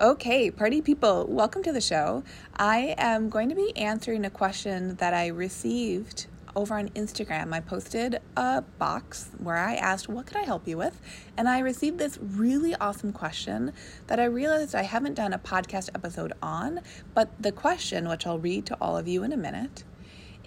[0.00, 2.24] Okay, party people, welcome to the show.
[2.56, 7.52] I am going to be answering a question that I received over on Instagram.
[7.52, 10.98] I posted a box where I asked, What could I help you with?
[11.36, 13.74] And I received this really awesome question
[14.06, 16.80] that I realized I haven't done a podcast episode on.
[17.12, 19.84] But the question, which I'll read to all of you in a minute,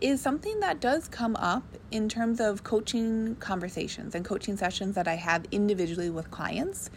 [0.02, 5.08] is something that does come up in terms of coaching conversations and coaching sessions that
[5.08, 6.90] I have individually with clients.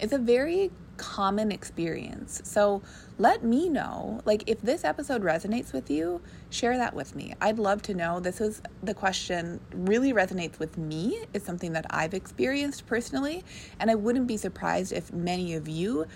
[0.00, 2.42] It's a very common experience.
[2.44, 2.82] So
[3.18, 6.20] let me know, like, if this episode resonates with you,
[6.50, 7.34] share that with me.
[7.40, 8.20] I'd love to know.
[8.20, 11.24] This is the question really resonates with me.
[11.32, 13.44] It's something that I've experienced personally,
[13.80, 16.06] and I wouldn't be surprised if many of you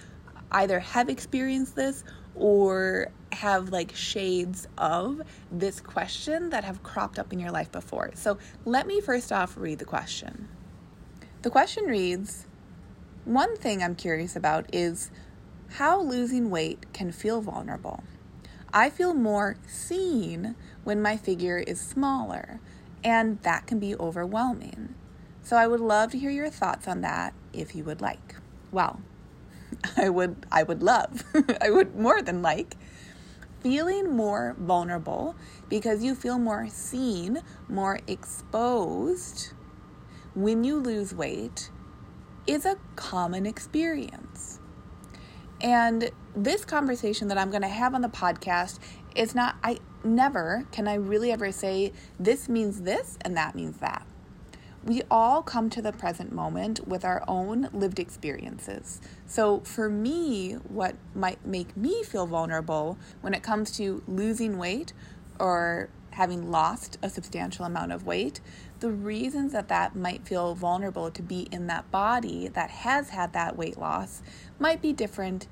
[0.52, 2.04] either have experienced this
[2.34, 8.10] or have like shades of this question that have cropped up in your life before.
[8.14, 10.48] So let me first off read the question.
[11.42, 12.46] The question reads,
[13.24, 15.10] one thing I'm curious about is
[15.74, 18.02] how losing weight can feel vulnerable.
[18.72, 22.60] I feel more seen when my figure is smaller,
[23.04, 24.94] and that can be overwhelming.
[25.42, 28.36] So I would love to hear your thoughts on that if you would like.
[28.70, 29.00] Well,
[29.96, 31.24] I would I would love.
[31.60, 32.76] I would more than like
[33.60, 35.36] feeling more vulnerable
[35.68, 39.52] because you feel more seen, more exposed
[40.34, 41.70] when you lose weight
[42.46, 44.58] is a common experience.
[45.60, 48.78] And this conversation that I'm going to have on the podcast
[49.14, 53.78] is not, I never can I really ever say this means this and that means
[53.78, 54.06] that.
[54.84, 59.00] We all come to the present moment with our own lived experiences.
[59.26, 64.92] So, for me, what might make me feel vulnerable when it comes to losing weight
[65.38, 68.40] or having lost a substantial amount of weight
[68.82, 73.32] the reasons that that might feel vulnerable to be in that body that has had
[73.32, 74.22] that weight loss
[74.58, 75.46] might be different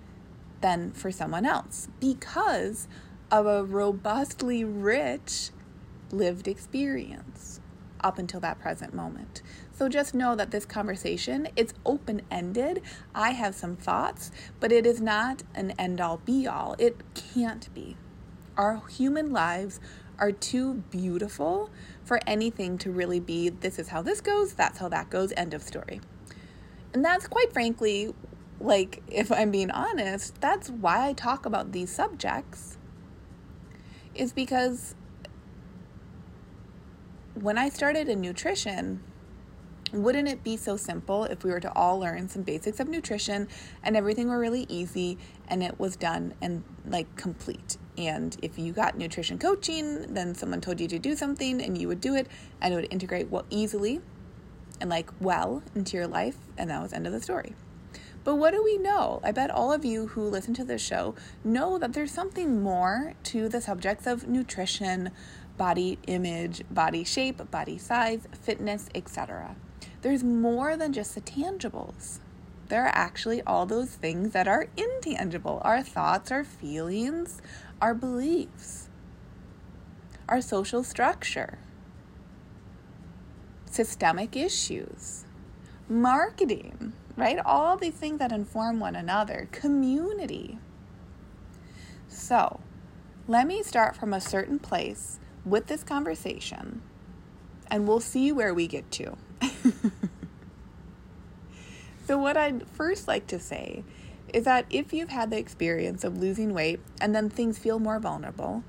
[0.61, 2.89] than for someone else because
[3.31, 5.51] of a robustly rich
[6.11, 7.61] lived experience
[8.01, 9.43] up until that present moment.
[9.73, 12.83] So just know that this conversation it's open-ended.
[13.15, 16.75] I have some thoughts, but it is not an end all be all.
[16.81, 17.97] It can't be.
[18.57, 19.79] Our human lives
[20.21, 21.71] are too beautiful
[22.05, 25.55] for anything to really be this is how this goes, that's how that goes, end
[25.55, 26.01] of story.
[26.93, 28.15] And that's quite frankly,
[28.61, 32.77] like, if I'm being honest, that's why I talk about these subjects,
[34.15, 34.95] is because
[37.35, 39.03] when I started in nutrition,
[39.93, 43.49] wouldn't it be so simple if we were to all learn some basics of nutrition
[43.83, 45.19] and everything were really easy
[45.49, 47.77] and it was done and like complete?
[47.99, 51.89] And if you got nutrition coaching, then someone told you to do something and you
[51.89, 52.29] would do it
[52.61, 54.01] and it would integrate well easily
[54.81, 57.55] and like well into your life and that was end of the story.
[58.23, 59.21] But what do we know?
[59.25, 63.15] I bet all of you who listen to this show know that there's something more
[63.25, 65.11] to the subjects of nutrition,
[65.57, 69.57] body image, body shape, body size, fitness, etc.
[70.03, 72.21] There's more than just the tangibles.
[72.69, 77.43] There are actually all those things that are intangible our thoughts, our feelings,
[77.81, 78.89] our beliefs,
[80.29, 81.59] our social structure,
[83.71, 85.25] systemic issues,
[85.89, 87.39] marketing, right?
[87.45, 90.59] All these things that inform one another, community.
[92.09, 92.61] So,
[93.29, 96.83] let me start from a certain place with this conversation,
[97.71, 99.17] and we'll see where we get to.
[102.07, 103.85] so, what I'd first like to say
[104.33, 107.99] is that if you've had the experience of losing weight and then things feel more
[107.99, 108.63] vulnerable,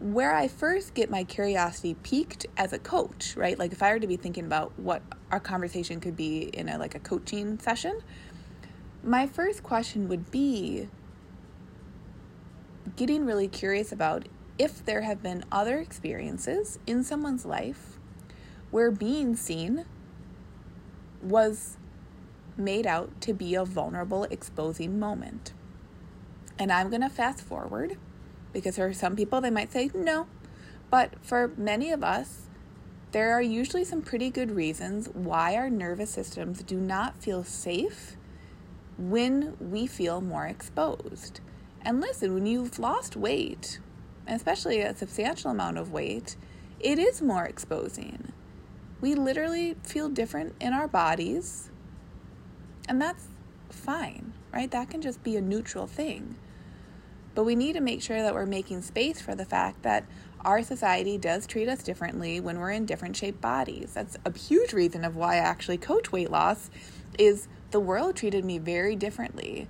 [0.00, 3.58] where I first get my curiosity piqued as a coach, right?
[3.58, 6.78] Like if I were to be thinking about what our conversation could be in a
[6.78, 8.00] like a coaching session,
[9.02, 10.88] my first question would be
[12.96, 14.28] getting really curious about
[14.58, 17.98] if there have been other experiences in someone's life
[18.70, 19.84] where being seen
[21.24, 21.76] was
[22.56, 25.52] made out to be a vulnerable, exposing moment.
[26.58, 27.96] And I'm going to fast forward
[28.52, 30.26] because for some people they might say no,
[30.90, 32.42] but for many of us,
[33.10, 38.16] there are usually some pretty good reasons why our nervous systems do not feel safe
[38.96, 41.40] when we feel more exposed.
[41.82, 43.78] And listen, when you've lost weight,
[44.26, 46.36] especially a substantial amount of weight,
[46.80, 48.32] it is more exposing.
[49.04, 51.68] We literally feel different in our bodies,
[52.88, 53.26] and that's
[53.68, 54.70] fine, right?
[54.70, 56.36] That can just be a neutral thing.
[57.34, 60.06] But we need to make sure that we're making space for the fact that
[60.42, 63.92] our society does treat us differently when we're in different shaped bodies.
[63.92, 66.70] That's a huge reason of why I actually coach weight loss
[67.18, 69.68] is the world treated me very differently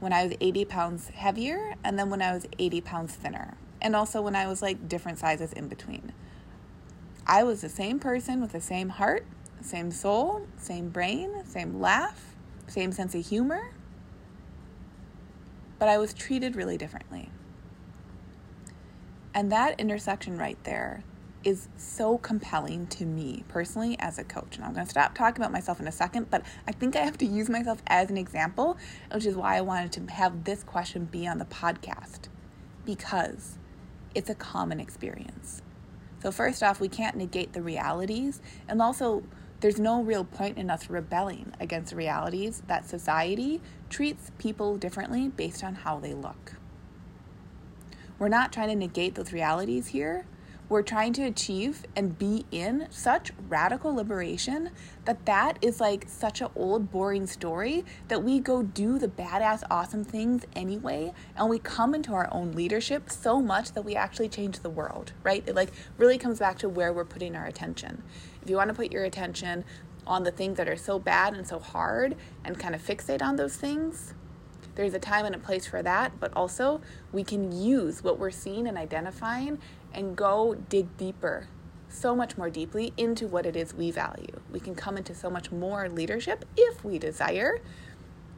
[0.00, 3.54] when I was 80 pounds heavier and then when I was 80 pounds thinner.
[3.80, 6.12] And also when I was like different sizes in between.
[7.26, 9.24] I was the same person with the same heart,
[9.60, 12.34] same soul, same brain, same laugh,
[12.66, 13.72] same sense of humor,
[15.78, 17.30] but I was treated really differently.
[19.34, 21.04] And that intersection right there
[21.44, 24.56] is so compelling to me personally as a coach.
[24.56, 27.00] And I'm going to stop talking about myself in a second, but I think I
[27.00, 28.76] have to use myself as an example,
[29.12, 32.28] which is why I wanted to have this question be on the podcast
[32.84, 33.58] because
[34.14, 35.62] it's a common experience.
[36.22, 39.24] So, first off, we can't negate the realities, and also,
[39.58, 43.60] there's no real point in us rebelling against realities that society
[43.90, 46.52] treats people differently based on how they look.
[48.20, 50.24] We're not trying to negate those realities here.
[50.68, 54.70] We're trying to achieve and be in such radical liberation
[55.04, 59.64] that that is like such an old boring story that we go do the badass
[59.70, 64.30] awesome things anyway and we come into our own leadership so much that we actually
[64.30, 65.44] change the world, right?
[65.46, 68.02] It like really comes back to where we're putting our attention.
[68.42, 69.64] If you want to put your attention
[70.06, 73.36] on the things that are so bad and so hard and kind of fixate on
[73.36, 74.14] those things,
[74.74, 76.80] there's a time and a place for that, but also
[77.12, 79.58] we can use what we're seeing and identifying
[79.94, 81.48] and go dig deeper,
[81.88, 84.40] so much more deeply into what it is we value.
[84.50, 87.60] We can come into so much more leadership if we desire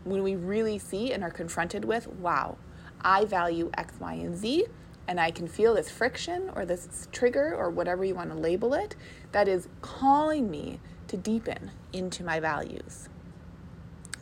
[0.04, 2.58] when we really see and are confronted with, wow,
[3.00, 4.66] I value X, Y, and Z.
[5.06, 8.72] And I can feel this friction or this trigger or whatever you want to label
[8.72, 8.96] it
[9.32, 13.08] that is calling me to deepen into my values.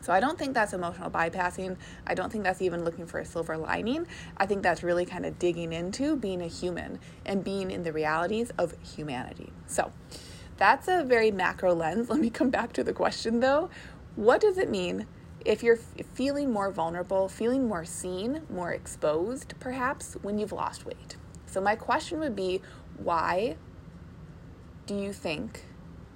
[0.03, 1.77] So I don't think that's emotional bypassing.
[2.05, 4.05] I don't think that's even looking for a silver lining.
[4.35, 7.93] I think that's really kind of digging into being a human and being in the
[7.93, 9.53] realities of humanity.
[9.65, 9.93] So
[10.57, 12.09] that's a very macro lens.
[12.09, 13.69] Let me come back to the question though.
[14.17, 15.07] What does it mean
[15.45, 15.79] if you're
[16.13, 21.15] feeling more vulnerable, feeling more seen, more exposed perhaps when you've lost weight?
[21.45, 22.61] So my question would be
[22.97, 23.55] why
[24.85, 25.63] do you think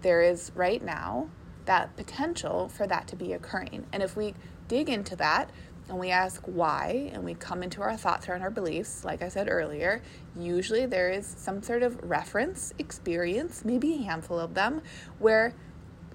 [0.01, 1.30] there is right now
[1.68, 3.86] that potential for that to be occurring.
[3.94, 4.34] And if we
[4.68, 5.52] dig into that
[5.88, 9.30] and we ask why and we come into our thoughts around our beliefs, like I
[9.30, 10.02] said earlier,
[10.36, 14.81] usually there is some sort of reference experience, maybe a handful of them,
[15.19, 15.54] where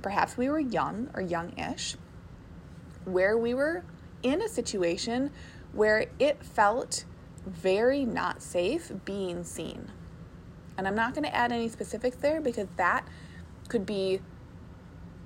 [0.03, 1.97] perhaps we were young or youngish,
[3.05, 3.85] where we were
[4.23, 5.31] in a situation
[5.73, 7.05] where it felt
[7.47, 9.91] very not safe being seen.
[10.77, 13.07] And I'm not going to add any specifics there because that
[13.69, 14.21] could be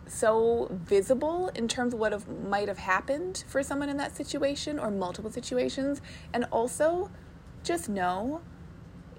[0.06, 4.78] so visible in terms of what have, might have happened for someone in that situation
[4.78, 6.00] or multiple situations.
[6.32, 7.10] And also,
[7.62, 8.40] just know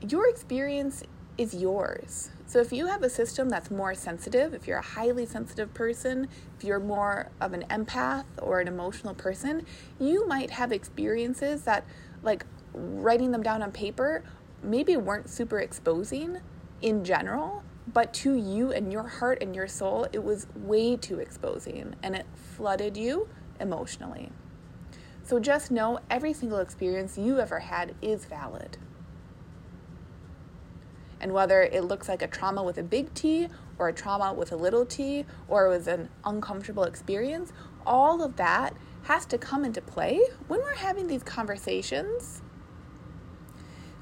[0.07, 1.03] your experience
[1.37, 2.29] is yours.
[2.45, 6.27] So, if you have a system that's more sensitive, if you're a highly sensitive person,
[6.57, 9.65] if you're more of an empath or an emotional person,
[9.99, 11.85] you might have experiences that,
[12.23, 14.23] like writing them down on paper,
[14.63, 16.39] maybe weren't super exposing
[16.81, 17.63] in general,
[17.94, 22.15] but to you and your heart and your soul, it was way too exposing and
[22.15, 23.29] it flooded you
[23.59, 24.31] emotionally.
[25.23, 28.77] So just know every single experience you ever had is valid.
[31.19, 33.47] And whether it looks like a trauma with a big T
[33.79, 37.53] or a trauma with a little t, or it was an uncomfortable experience,
[37.85, 42.41] all of that has to come into play when we're having these conversations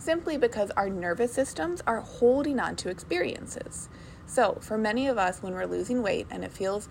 [0.05, 3.89] simply because our nervous systems are holding on to experiences.
[4.27, 6.87] So, for many of us, when we're losing weight and it feels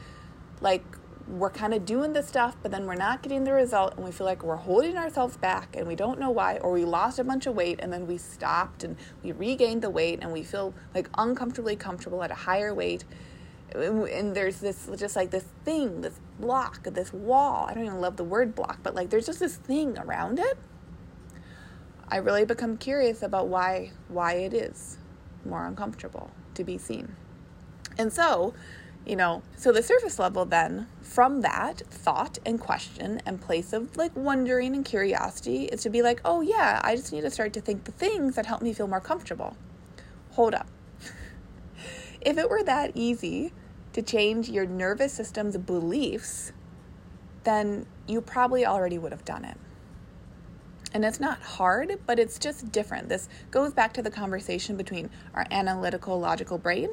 [0.60, 0.84] like
[1.26, 4.10] we're kind of doing the stuff, but then we're not getting the result, and we
[4.10, 7.24] feel like we're holding ourselves back and we don't know why, or we lost a
[7.24, 10.74] bunch of weight and then we stopped and we regained the weight and we feel
[10.94, 13.04] like uncomfortably comfortable at a higher weight.
[13.74, 17.66] And there's this just like this thing, this block, this wall.
[17.68, 20.58] I don't even love the word block, but like there's just this thing around it
[22.08, 24.98] I really become curious about why why it is
[25.44, 27.16] more uncomfortable to be seen.
[27.98, 28.54] And so,
[29.06, 33.96] you know, so the surface level then from that thought and question and place of
[33.96, 37.52] like wondering and curiosity is to be like, "Oh yeah, I just need to start
[37.54, 39.56] to think the things that help me feel more comfortable."
[40.32, 40.66] Hold up.
[42.20, 43.52] if it were that easy
[43.92, 46.52] to change your nervous system's beliefs,
[47.44, 49.56] then you probably already would have done it.
[50.94, 53.08] And it's not hard, but it's just different.
[53.08, 56.90] This goes back to the conversation between our analytical, logical brain,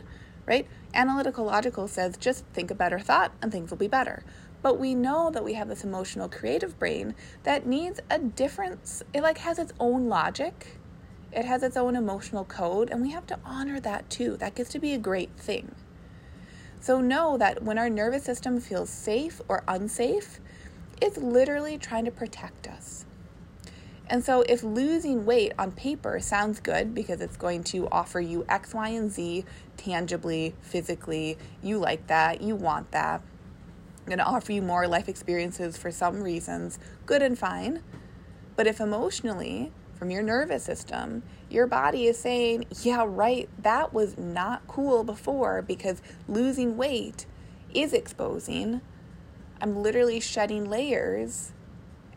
[0.47, 0.67] right?
[0.95, 4.23] Analytical, logical says just think a better thought and things will be better.
[4.63, 9.03] But we know that we have this emotional, creative brain that needs a difference.
[9.13, 10.79] It like has its own logic,
[11.31, 14.35] it has its own emotional code, and we have to honor that too.
[14.37, 15.75] That gets to be a great thing.
[16.79, 20.39] So know that when our nervous system feels safe or unsafe,
[20.99, 23.05] it's literally trying to protect us.
[24.11, 28.45] And so, if losing weight on paper sounds good because it's going to offer you
[28.49, 29.45] X, Y, and Z
[29.77, 33.21] tangibly, physically, you like that, you want that,
[34.05, 37.83] going to offer you more life experiences for some reasons, good and fine.
[38.57, 44.17] But if emotionally, from your nervous system, your body is saying, yeah, right, that was
[44.17, 47.25] not cool before because losing weight
[47.73, 48.81] is exposing.
[49.61, 51.53] I'm literally shedding layers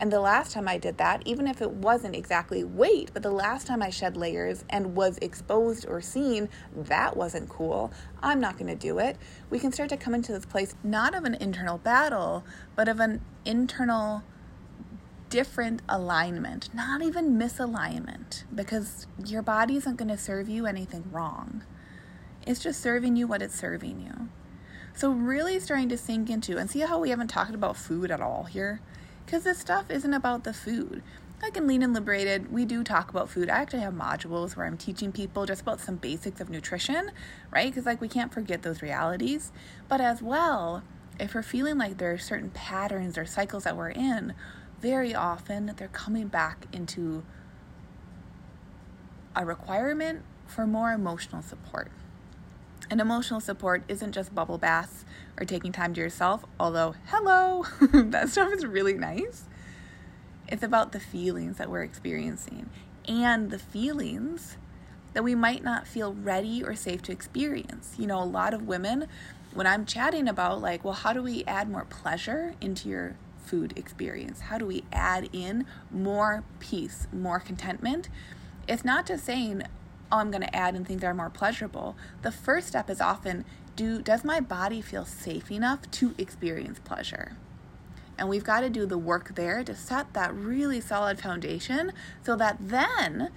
[0.00, 3.30] and the last time I did that, even if it wasn't exactly weight, but the
[3.30, 7.92] last time I shed layers and was exposed or seen, that wasn't cool.
[8.20, 9.16] I'm not going to do it.
[9.50, 12.98] We can start to come into this place not of an internal battle, but of
[12.98, 14.24] an internal
[15.30, 21.64] different alignment, not even misalignment, because your body isn't going to serve you anything wrong.
[22.46, 24.28] It's just serving you what it's serving you.
[24.96, 28.20] So, really starting to sink into and see how we haven't talked about food at
[28.20, 28.80] all here
[29.24, 31.02] because this stuff isn't about the food.
[31.42, 33.50] Like in Lean and Liberated, we do talk about food.
[33.50, 37.10] I actually have modules where I'm teaching people just about some basics of nutrition,
[37.50, 37.70] right?
[37.70, 39.52] Because, like, we can't forget those realities.
[39.88, 40.82] But as well,
[41.18, 44.34] if we're feeling like there are certain patterns or cycles that we're in,
[44.80, 47.24] very often they're coming back into
[49.36, 51.90] a requirement for more emotional support.
[52.90, 55.04] And emotional support isn't just bubble baths
[55.38, 59.44] or taking time to yourself, although, hello, that stuff is really nice.
[60.48, 62.68] It's about the feelings that we're experiencing
[63.08, 64.56] and the feelings
[65.14, 67.94] that we might not feel ready or safe to experience.
[67.98, 69.06] You know, a lot of women,
[69.54, 73.72] when I'm chatting about, like, well, how do we add more pleasure into your food
[73.76, 74.40] experience?
[74.40, 78.08] How do we add in more peace, more contentment?
[78.66, 79.62] It's not just saying,
[80.14, 81.96] oh, I'm going to add things that are more pleasurable.
[82.22, 83.44] The first step is often
[83.74, 87.36] do does my body feel safe enough to experience pleasure?
[88.16, 91.92] And we've got to do the work there to set that really solid foundation
[92.22, 93.30] so that then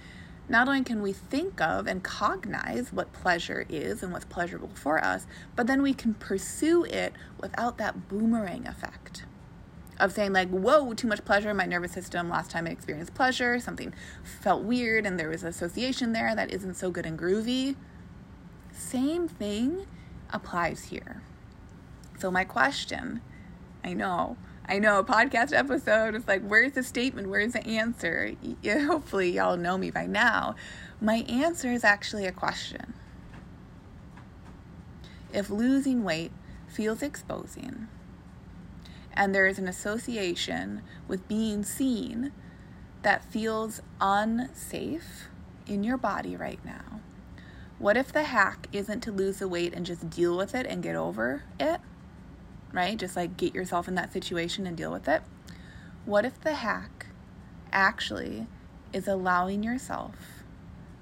[0.48, 5.02] not only can we think of and cognize what pleasure is and what's pleasurable for
[5.02, 9.24] us, but then we can pursue it without that boomerang effect
[10.00, 13.14] of saying like whoa too much pleasure in my nervous system last time i experienced
[13.14, 13.58] pleasure.
[13.58, 17.76] Something felt weird and there was an association there that isn't so good and groovy.
[18.72, 19.86] Same thing
[20.30, 21.22] applies here.
[22.18, 23.20] So my question
[23.84, 24.36] i know
[24.66, 27.28] i know a podcast episode is like where's the statement?
[27.28, 28.32] Where's the answer?
[28.66, 30.54] Hopefully y'all know me by now.
[31.00, 32.94] My answer is actually a question.
[35.32, 36.32] If losing weight
[36.66, 37.88] feels exposing
[39.18, 42.32] and there is an association with being seen
[43.02, 45.28] that feels unsafe
[45.66, 47.00] in your body right now.
[47.80, 50.82] What if the hack isn't to lose the weight and just deal with it and
[50.82, 51.80] get over it?
[52.72, 52.96] Right?
[52.96, 55.22] Just like get yourself in that situation and deal with it.
[56.04, 57.06] What if the hack
[57.72, 58.46] actually
[58.92, 60.44] is allowing yourself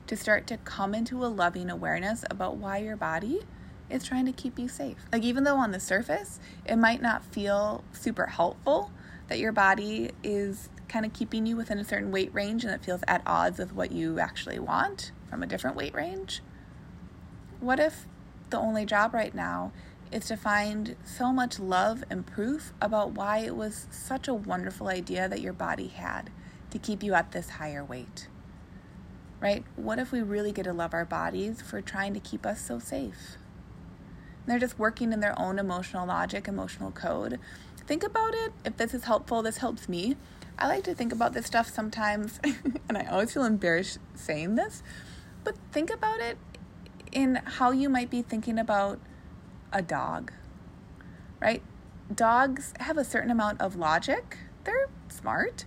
[0.06, 3.40] to start to come into a loving awareness about why your body
[3.90, 4.98] is trying to keep you safe.
[5.12, 8.90] Like, even though on the surface it might not feel super helpful
[9.28, 12.84] that your body is kind of keeping you within a certain weight range and it
[12.84, 16.42] feels at odds with what you actually want from a different weight range,
[17.60, 18.06] what if
[18.50, 19.72] the only job right now
[20.12, 24.88] is to find so much love and proof about why it was such a wonderful
[24.88, 26.30] idea that your body had
[26.70, 28.28] to keep you at this higher weight?
[29.40, 29.64] Right?
[29.74, 32.78] What if we really get to love our bodies for trying to keep us so
[32.78, 33.36] safe?
[34.46, 37.38] They're just working in their own emotional logic, emotional code.
[37.86, 38.52] Think about it.
[38.64, 40.16] If this is helpful, this helps me.
[40.58, 42.40] I like to think about this stuff sometimes,
[42.88, 44.82] and I always feel embarrassed saying this,
[45.44, 46.38] but think about it
[47.12, 48.98] in how you might be thinking about
[49.72, 50.32] a dog,
[51.40, 51.62] right?
[52.14, 55.66] Dogs have a certain amount of logic, they're smart,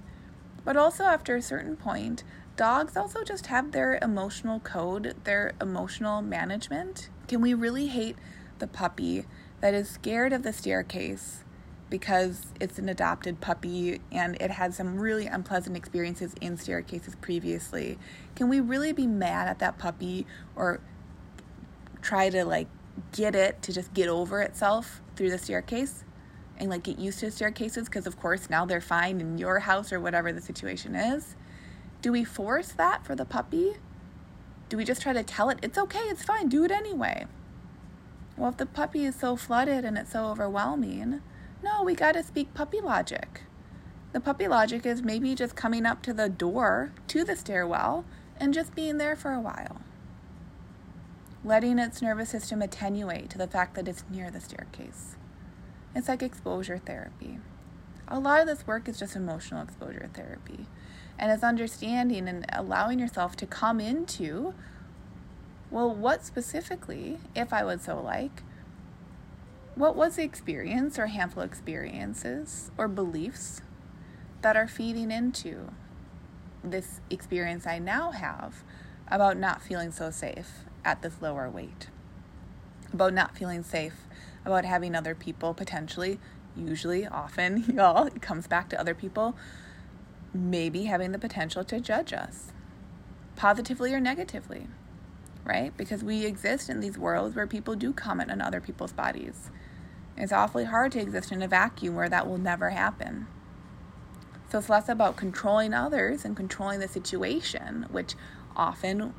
[0.66, 2.24] but also after a certain point,
[2.56, 7.10] dogs also just have their emotional code, their emotional management.
[7.28, 8.16] Can we really hate
[8.60, 9.26] the puppy
[9.62, 11.44] that is scared of the staircase
[11.90, 17.98] because it's an adopted puppy and it had some really unpleasant experiences in staircases previously.
[18.36, 20.26] Can we really be mad at that puppy
[20.56, 20.80] or
[22.02, 22.68] try to like
[23.12, 26.04] get it to just get over itself through the staircase
[26.58, 29.92] and like get used to staircases because of course now they're fine in your house
[29.92, 31.36] or whatever the situation is?
[32.02, 33.74] Do we force that for the puppy?
[34.70, 37.26] Do we just try to tell it, it's okay, it's fine, do it anyway?
[38.40, 41.20] Well, if the puppy is so flooded and it's so overwhelming,
[41.62, 43.42] no, we got to speak puppy logic.
[44.14, 48.06] The puppy logic is maybe just coming up to the door to the stairwell
[48.38, 49.82] and just being there for a while.
[51.44, 55.18] Letting its nervous system attenuate to the fact that it's near the staircase.
[55.94, 57.40] It's like exposure therapy.
[58.08, 60.66] A lot of this work is just emotional exposure therapy.
[61.18, 64.54] And it's understanding and allowing yourself to come into,
[65.72, 68.44] well, what specifically, if I would so like,
[69.76, 73.62] what was the experience or handful of experiences or beliefs
[74.42, 75.70] that are feeding into
[76.64, 78.64] this experience I now have
[79.08, 81.88] about not feeling so safe at this lower weight,
[82.92, 84.08] about not feeling safe,
[84.46, 86.20] about having other people potentially,
[86.56, 89.36] usually, often, y'all, it comes back to other people,
[90.34, 92.52] maybe having the potential to judge us,
[93.36, 94.68] positively or negatively,
[95.44, 95.76] right?
[95.78, 99.50] Because we exist in these worlds where people do comment on other people's bodies.
[100.18, 103.28] It's awfully hard to exist in a vacuum where that will never happen.
[104.52, 108.16] So it's less about controlling others and controlling the situation, which
[108.56, 109.14] often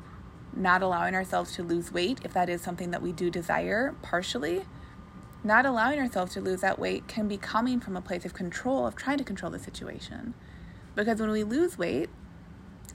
[0.53, 4.65] not allowing ourselves to lose weight, if that is something that we do desire partially,
[5.43, 8.85] not allowing ourselves to lose that weight can be coming from a place of control,
[8.85, 10.33] of trying to control the situation.
[10.95, 12.09] Because when we lose weight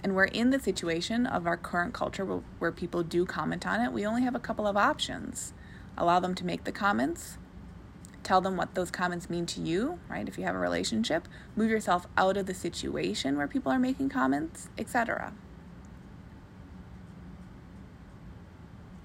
[0.07, 3.91] and we're in the situation of our current culture where, people do comment on it,
[3.91, 5.53] we only have a couple of options.
[5.99, 7.39] Allow them to make the comments
[8.23, 10.29] tell them what those comments mean to you, right?
[10.29, 14.11] If you have a relationship, move yourself out of the situation where people are making
[14.11, 15.33] comments, etc.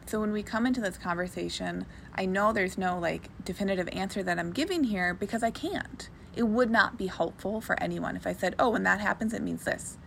[0.06, 4.38] So when we come into this conversation, I know there's no like definitive answer that
[4.38, 6.10] I'm giving here because I can't.
[6.36, 9.42] It would not be helpful for anyone if I said, "Oh, when that happens it
[9.42, 9.98] means this."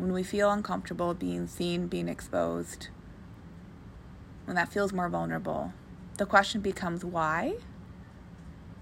[0.00, 2.88] When we feel uncomfortable being seen, being exposed,
[4.46, 5.74] when that feels more vulnerable,
[6.16, 7.56] the question becomes why?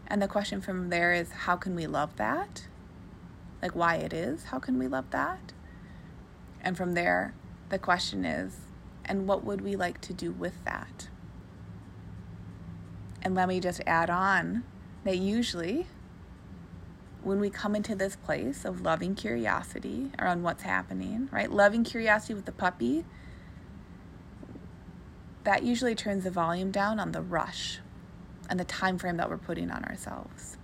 [0.07, 2.69] And the question from there is how can we love that?
[3.61, 5.53] Like why it is, how can we love that?
[6.61, 7.35] And from there,
[7.69, 8.59] the question is,
[9.05, 11.09] and what would we like to do with that?
[13.23, 14.63] And let me just add on
[15.03, 15.89] that usually
[17.29, 21.53] when we come into this place of loving curiosity around what's happening, right?
[21.53, 23.05] Loving curiosity with the puppy
[25.45, 27.81] that usually turns the volume down on the rush
[28.49, 30.57] and the time frame that we're putting on ourselves.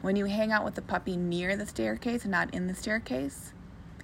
[0.00, 3.52] When you hang out with the puppy near the staircase and not in the staircase,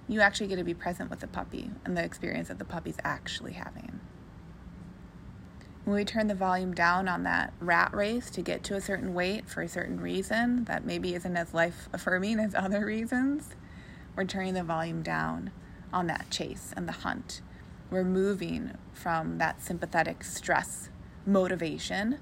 [0.06, 2.98] you actually get to be present with the puppy and the experience that the puppy's
[3.04, 4.01] actually having.
[5.84, 9.14] When we turn the volume down on that rat race to get to a certain
[9.14, 13.56] weight for a certain reason that maybe isn't as life affirming as other reasons,
[14.14, 15.50] we're turning the volume down
[15.92, 17.42] on that chase and the hunt
[17.92, 20.88] we're moving from that sympathetic stress
[21.26, 22.18] motivation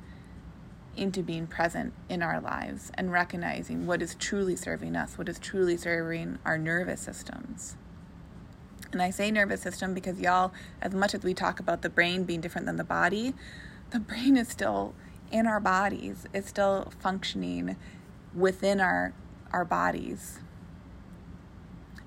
[0.96, 5.38] into being present in our lives and recognizing what is truly serving us, what is
[5.38, 7.76] truly serving our nervous systems.
[8.92, 12.24] And I say nervous system because, y'all, as much as we talk about the brain
[12.24, 13.34] being different than the body,
[13.90, 14.94] the brain is still
[15.30, 17.76] in our bodies, it's still functioning
[18.34, 19.14] within our,
[19.52, 20.40] our bodies,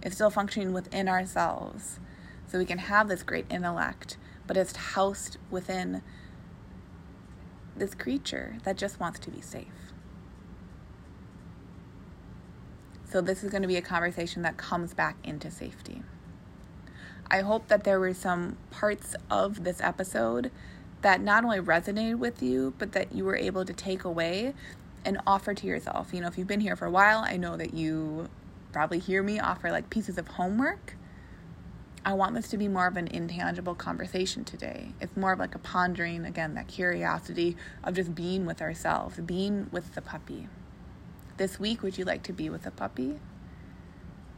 [0.01, 1.99] it's still functioning within ourselves
[2.47, 6.01] so we can have this great intellect, but it's housed within
[7.75, 9.67] this creature that just wants to be safe.
[13.09, 16.01] So, this is going to be a conversation that comes back into safety.
[17.33, 20.51] I hope that there were some parts of this episode
[21.01, 24.53] that not only resonated with you, but that you were able to take away
[25.03, 26.13] and offer to yourself.
[26.13, 28.29] You know, if you've been here for a while, I know that you
[28.71, 30.95] probably hear me offer like pieces of homework
[32.05, 34.89] I want this to be more of an intangible conversation today.
[34.99, 39.69] It's more of like a pondering, again, that curiosity of just being with ourselves, being
[39.71, 40.49] with the puppy.
[41.37, 43.19] This week, would you like to be with a puppy?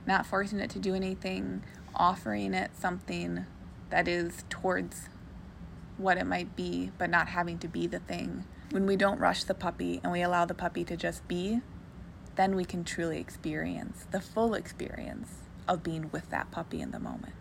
[0.05, 1.63] Not forcing it to do anything,
[1.95, 3.45] offering it something
[3.89, 5.09] that is towards
[5.97, 8.45] what it might be, but not having to be the thing.
[8.71, 11.61] When we don't rush the puppy and we allow the puppy to just be,
[12.35, 15.29] then we can truly experience the full experience
[15.67, 17.33] of being with that puppy in the moment.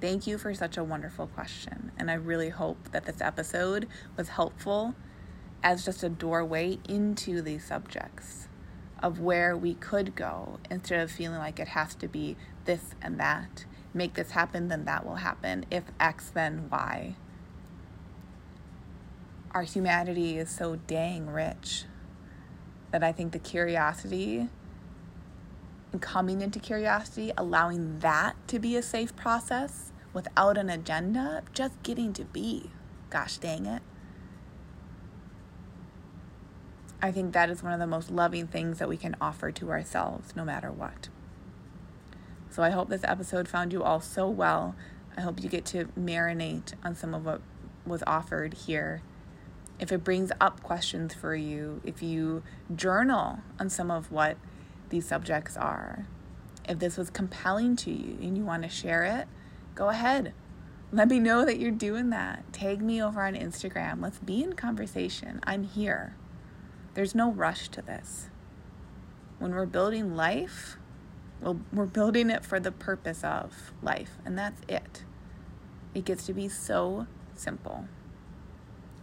[0.00, 1.92] Thank you for such a wonderful question.
[1.96, 4.94] And I really hope that this episode was helpful
[5.62, 8.48] as just a doorway into these subjects
[9.02, 13.18] of where we could go instead of feeling like it has to be this and
[13.18, 13.64] that.
[13.94, 15.66] Make this happen, then that will happen.
[15.70, 17.16] If X, then Y.
[19.50, 21.84] Our humanity is so dang rich
[22.90, 24.48] that I think the curiosity
[25.92, 31.82] and coming into curiosity, allowing that to be a safe process without an agenda, just
[31.82, 32.70] getting to be.
[33.10, 33.82] Gosh dang it.
[37.04, 39.70] I think that is one of the most loving things that we can offer to
[39.70, 41.08] ourselves, no matter what.
[42.48, 44.76] So I hope this episode found you all so well.
[45.16, 47.40] I hope you get to marinate on some of what
[47.84, 49.02] was offered here.
[49.80, 54.36] If it brings up questions for you, if you journal on some of what
[54.90, 56.06] these subjects are,
[56.68, 59.26] if this was compelling to you and you want to share it,
[59.74, 60.34] go ahead.
[60.92, 62.52] Let me know that you're doing that.
[62.52, 64.00] Tag me over on Instagram.
[64.00, 65.40] Let's be in conversation.
[65.42, 66.14] I'm here.
[66.94, 68.28] There's no rush to this.
[69.38, 70.76] When we're building life,
[71.40, 75.04] well, we're building it for the purpose of life, and that's it.
[75.94, 77.86] It gets to be so simple.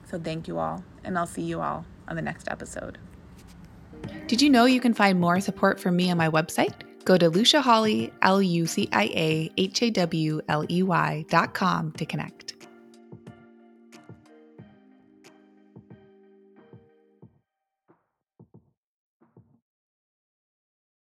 [0.05, 2.97] So, thank you all, and I'll see you all on the next episode.
[4.27, 6.73] Did you know you can find more support from me on my website?
[7.05, 11.25] Go to Lucia Hawley, L U C I A H A W L E Y
[11.29, 12.48] dot com to connect.